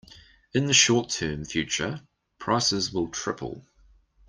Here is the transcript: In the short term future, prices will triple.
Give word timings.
In 0.55 0.65
the 0.65 0.73
short 0.73 1.11
term 1.11 1.45
future, 1.45 2.01
prices 2.39 2.91
will 2.91 3.09
triple. 3.09 3.67